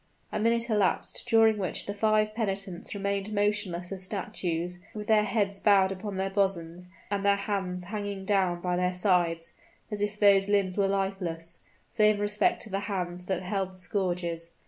[0.31, 5.59] A minute elapsed, during which the five penitents remained motionless as statues, with their heads
[5.59, 9.53] bowed upon their bosoms, and their hands hanging down by their sides,
[9.91, 11.59] as if those limbs were lifeless
[11.91, 14.53] save in respect to the hands that held the scourges.